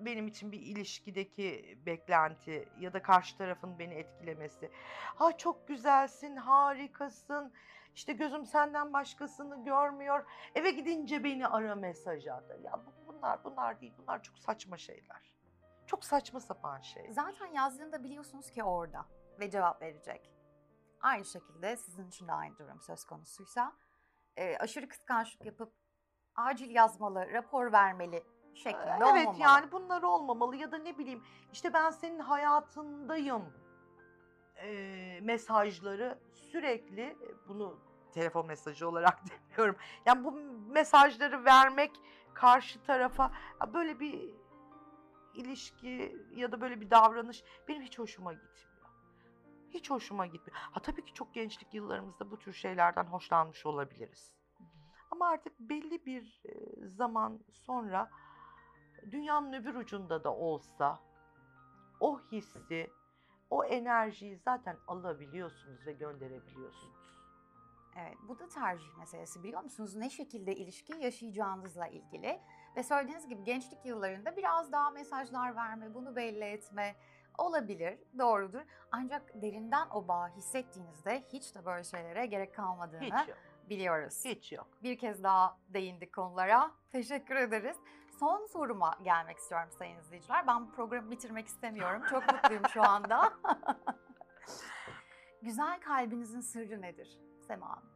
benim 0.00 0.26
için 0.26 0.52
bir 0.52 0.60
ilişkideki 0.60 1.78
beklenti 1.86 2.68
ya 2.78 2.92
da 2.92 3.02
karşı 3.02 3.38
tarafın 3.38 3.78
beni 3.78 3.94
etkilemesi. 3.94 4.70
Ha 5.16 5.36
çok 5.36 5.68
güzelsin, 5.68 6.36
harikasın. 6.36 7.52
İşte 7.94 8.12
gözüm 8.12 8.46
senden 8.46 8.92
başkasını 8.92 9.64
görmüyor. 9.64 10.24
Eve 10.54 10.70
gidince 10.70 11.24
beni 11.24 11.46
ara 11.46 11.74
mesaj 11.74 12.26
at. 12.26 12.44
Ya 12.62 12.72
bu- 12.86 13.12
bunlar 13.12 13.44
bunlar 13.44 13.80
değil. 13.80 13.92
Bunlar 13.98 14.22
çok 14.22 14.38
saçma 14.38 14.76
şeyler. 14.76 15.34
Çok 15.86 16.04
saçma 16.04 16.40
sapan 16.40 16.80
şeyler. 16.80 17.10
Zaten 17.10 17.46
yazdığında 17.46 18.04
biliyorsunuz 18.04 18.50
ki 18.50 18.64
orada 18.64 19.06
ve 19.40 19.50
cevap 19.50 19.82
verecek. 19.82 20.30
Aynı 21.00 21.24
şekilde 21.24 21.76
sizin 21.76 22.08
için 22.08 22.28
de 22.28 22.32
aynı 22.32 22.58
durum 22.58 22.80
söz 22.82 23.04
konusuysa 23.04 23.72
e, 24.36 24.56
aşırı 24.56 24.88
kıskançlık 24.88 25.46
yapıp 25.46 25.72
acil 26.36 26.70
yazmalı, 26.70 27.32
rapor 27.32 27.72
vermeli 27.72 28.22
şeklinde 28.54 28.98
Evet 29.10 29.26
olmamalı. 29.26 29.42
yani 29.42 29.72
bunlar 29.72 30.02
olmamalı 30.02 30.56
ya 30.56 30.72
da 30.72 30.78
ne 30.78 30.98
bileyim 30.98 31.22
işte 31.52 31.72
ben 31.72 31.90
senin 31.90 32.18
hayatındayım 32.18 33.42
e, 34.56 35.20
mesajları 35.22 36.18
sürekli 36.32 37.00
e, 37.02 37.48
bunu 37.48 37.78
telefon 38.12 38.46
mesajı 38.46 38.88
olarak 38.88 39.18
demiyorum. 39.50 39.76
Yani 40.06 40.24
bu 40.24 40.32
mesajları 40.72 41.44
vermek 41.44 41.90
karşı 42.34 42.82
tarafa 42.82 43.32
böyle 43.72 44.00
bir 44.00 44.30
ilişki 45.34 46.16
ya 46.36 46.52
da 46.52 46.60
böyle 46.60 46.80
bir 46.80 46.90
davranış 46.90 47.44
benim 47.68 47.82
hiç 47.82 47.98
hoşuma 47.98 48.32
gitmiyor. 48.32 48.88
Hiç 49.70 49.90
hoşuma 49.90 50.26
gitmiyor. 50.26 50.56
Ha 50.60 50.80
tabii 50.80 51.04
ki 51.04 51.14
çok 51.14 51.34
gençlik 51.34 51.74
yıllarımızda 51.74 52.30
bu 52.30 52.38
tür 52.38 52.52
şeylerden 52.52 53.04
hoşlanmış 53.04 53.66
olabiliriz. 53.66 54.32
Ama 55.10 55.28
artık 55.28 55.60
belli 55.60 56.06
bir 56.06 56.42
e, 56.44 56.86
zaman 56.88 57.40
sonra 57.52 58.10
dünyanın 59.10 59.52
öbür 59.52 59.74
ucunda 59.74 60.24
da 60.24 60.34
olsa 60.34 60.98
o 62.00 62.20
hissi, 62.32 62.90
o 63.50 63.64
enerjiyi 63.64 64.36
zaten 64.36 64.76
alabiliyorsunuz 64.86 65.86
ve 65.86 65.92
gönderebiliyorsunuz. 65.92 67.14
Evet, 68.00 68.16
bu 68.28 68.38
da 68.38 68.48
tercih 68.48 68.98
meselesi 68.98 69.42
biliyor 69.42 69.62
musunuz? 69.62 69.94
Ne 69.94 70.10
şekilde 70.10 70.54
ilişki 70.54 70.92
yaşayacağınızla 70.92 71.86
ilgili. 71.86 72.40
Ve 72.76 72.82
söylediğiniz 72.82 73.28
gibi 73.28 73.44
gençlik 73.44 73.86
yıllarında 73.86 74.36
biraz 74.36 74.72
daha 74.72 74.90
mesajlar 74.90 75.56
verme, 75.56 75.94
bunu 75.94 76.16
belli 76.16 76.44
etme 76.44 76.96
olabilir, 77.38 77.98
doğrudur. 78.18 78.62
Ancak 78.92 79.42
derinden 79.42 79.88
o 79.90 80.08
bağı 80.08 80.28
hissettiğinizde 80.28 81.24
hiç 81.32 81.54
de 81.54 81.64
böyle 81.64 81.84
şeylere 81.84 82.26
gerek 82.26 82.54
kalmadığını 82.54 83.00
Hiç 83.00 83.28
yok. 83.28 83.38
biliyoruz. 83.68 84.24
Hiç 84.24 84.52
yok. 84.52 84.66
Bir 84.82 84.98
kez 84.98 85.22
daha 85.22 85.58
değindik 85.68 86.14
konulara. 86.14 86.70
Teşekkür 86.92 87.36
ederiz. 87.36 87.76
Son 88.18 88.46
soruma 88.46 88.94
gelmek 89.02 89.38
istiyorum 89.38 89.68
sayın 89.78 89.98
izleyiciler. 89.98 90.46
Ben 90.46 90.66
bu 90.66 90.70
programı 90.70 91.10
bitirmek 91.10 91.46
istemiyorum. 91.46 92.02
Çok 92.10 92.32
mutluyum 92.32 92.62
şu 92.72 92.82
anda. 92.82 93.32
Güzel 95.42 95.80
kalbinizin 95.80 96.40
sırrı 96.40 96.82
nedir 96.82 97.18
Sema 97.46 97.68
Hanım? 97.68 97.90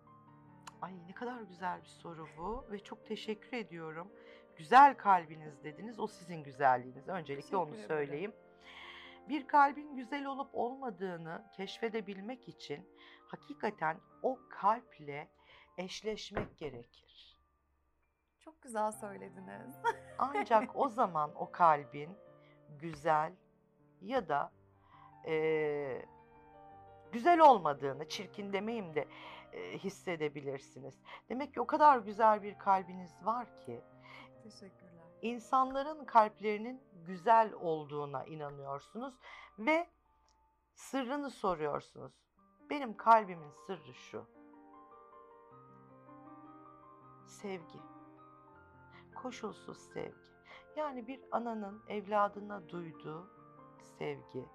Ay 0.83 1.09
ne 1.09 1.12
kadar 1.12 1.40
güzel 1.40 1.83
bir 1.83 1.88
soru 1.88 2.28
bu 2.38 2.66
ve 2.70 2.78
çok 2.78 3.07
teşekkür 3.07 3.52
ediyorum. 3.52 4.12
Güzel 4.57 4.96
kalbiniz 4.96 5.64
dediniz. 5.64 6.00
O 6.00 6.07
sizin 6.07 6.42
güzelliğiniz. 6.42 7.09
Öncelikle 7.09 7.57
onu 7.57 7.74
söyleyeyim. 7.74 8.33
Bir 9.28 9.46
kalbin 9.46 9.96
güzel 9.96 10.26
olup 10.26 10.50
olmadığını 10.52 11.44
keşfedebilmek 11.57 12.48
için 12.48 12.88
hakikaten 13.26 14.00
o 14.22 14.38
kalple 14.50 15.28
eşleşmek 15.78 16.59
gerekir. 16.59 17.28
Çok 18.49 18.63
güzel 18.63 18.93
söylediniz. 18.93 19.77
Ancak 20.19 20.77
o 20.77 20.89
zaman 20.99 21.31
o 21.35 21.51
kalbin 21.53 22.11
güzel 22.81 23.33
ya 24.01 24.29
da 24.29 24.53
eee, 25.25 26.07
güzel 27.13 27.41
olmadığını, 27.41 28.09
çirkin 28.09 28.53
demeyeyim 28.53 28.95
de 28.95 29.09
eee, 29.53 29.79
hissedebilirsiniz. 29.79 30.95
Demek 31.29 31.55
ki 31.55 31.61
o 31.61 31.67
kadar 31.67 31.99
güzel 31.99 32.43
bir 32.43 32.59
kalbiniz 32.59 33.15
var 33.25 33.61
ki 33.61 33.81
Teşekkürler. 34.43 35.05
insanların 35.23 36.05
kalplerinin 36.05 36.83
güzel 37.07 37.53
olduğuna 37.53 38.25
inanıyorsunuz 38.25 39.15
ve 39.59 39.87
sırrını 40.75 41.31
soruyorsunuz. 41.31 42.13
Benim 42.71 42.97
kalbimin 42.97 43.51
sırrı 43.67 43.95
şu. 43.95 44.25
Sevgi. 47.27 47.98
Koşulsuz 49.22 49.78
sevgi. 49.78 50.28
Yani 50.76 51.07
bir 51.07 51.20
ananın 51.31 51.83
evladına 51.88 52.68
duyduğu 52.68 53.31
sevgi 53.98 54.46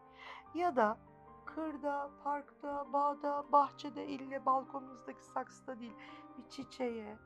ya 0.54 0.76
da 0.76 0.97
kırda, 1.45 2.12
parkta, 2.23 2.93
bağda, 2.93 3.45
bahçede, 3.52 4.08
ille 4.08 4.45
balkonunuzdaki 4.45 5.23
saksıda 5.23 5.80
değil 5.80 5.93
bir 6.38 6.49
çiçeğe, 6.49 7.17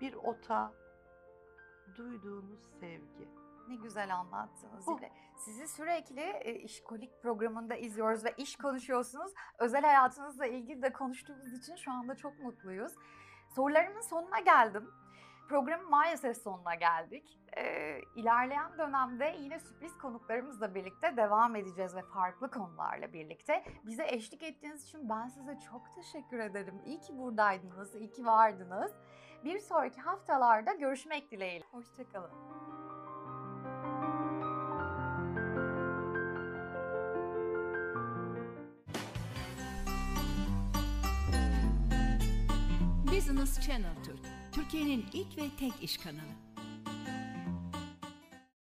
bir 0.00 0.14
ota 0.14 0.72
duyduğunuz 1.96 2.60
sevgi. 2.80 3.28
Ne 3.68 3.76
güzel 3.76 4.14
anlattınız. 4.14 4.86
Bu. 4.86 5.00
Sizi 5.36 5.68
sürekli 5.68 6.20
e, 6.20 6.54
işkolik 6.54 7.22
programında 7.22 7.74
izliyoruz 7.74 8.24
ve 8.24 8.34
iş 8.36 8.56
konuşuyorsunuz. 8.56 9.32
Özel 9.58 9.82
hayatınızla 9.82 10.46
ilgili 10.46 10.82
de 10.82 10.92
konuştuğumuz 10.92 11.52
için 11.52 11.76
şu 11.76 11.92
anda 11.92 12.14
çok 12.14 12.38
mutluyuz. 12.38 12.92
Sorularımın 13.54 14.00
sonuna 14.00 14.40
geldim. 14.40 14.90
Programın 15.48 15.90
maalesef 15.90 16.36
sonuna 16.36 16.74
geldik. 16.74 17.40
Ee, 17.56 18.00
ilerleyen 18.16 18.78
dönemde 18.78 19.36
yine 19.40 19.58
sürpriz 19.58 19.98
konuklarımızla 19.98 20.74
birlikte 20.74 21.16
devam 21.16 21.56
edeceğiz 21.56 21.96
ve 21.96 22.02
farklı 22.02 22.50
konularla 22.50 23.12
birlikte. 23.12 23.64
Bize 23.86 24.06
eşlik 24.08 24.42
ettiğiniz 24.42 24.84
için 24.84 25.08
ben 25.08 25.28
size 25.28 25.58
çok 25.70 25.94
teşekkür 25.94 26.38
ederim. 26.38 26.82
İyi 26.84 27.00
ki 27.00 27.18
buradaydınız, 27.18 27.94
iyi 27.94 28.10
ki 28.10 28.26
vardınız. 28.26 28.92
Bir 29.44 29.58
sonraki 29.58 30.00
haftalarda 30.00 30.72
görüşmek 30.72 31.30
dileğiyle. 31.30 31.64
Hoşçakalın. 31.72 32.30
Business 43.14 43.60
Channel 43.60 43.96
Türk, 44.04 44.23
Türkiye'nin 44.54 45.04
ilk 45.12 45.38
ve 45.38 45.42
tek 45.58 45.72
iş 45.82 45.96
kanalı. 45.96 46.43